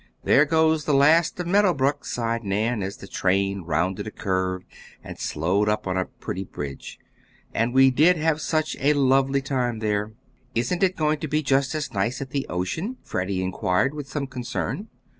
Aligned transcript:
"There 0.23 0.45
goes 0.45 0.85
the 0.85 0.95
last 0.95 1.39
of 1.39 1.45
Meadow 1.45 1.75
Brook," 1.75 2.05
sighed 2.07 2.43
Nan, 2.43 2.81
as 2.81 2.97
the 2.97 3.07
train 3.07 3.61
rounded 3.61 4.07
a 4.07 4.09
curve 4.09 4.63
and 5.03 5.19
slowed 5.19 5.69
up 5.69 5.85
on 5.85 5.95
a 5.95 6.05
pretty 6.05 6.43
bridge. 6.43 6.97
"And 7.53 7.71
we 7.71 7.91
did 7.91 8.17
have 8.17 8.41
such 8.41 8.75
a 8.79 8.93
lovely 8.93 9.43
time 9.43 9.77
there!" 9.77 10.13
"Isn't 10.55 10.81
it 10.81 10.95
going 10.97 11.19
to 11.19 11.27
be 11.27 11.43
just 11.43 11.75
as 11.75 11.93
nice 11.93 12.19
at 12.19 12.31
the 12.31 12.47
ocean?" 12.49 12.97
Freddie 13.03 13.43
inquired, 13.43 13.93
with 13.93 14.07
some 14.09 14.25
concern. 14.25 14.87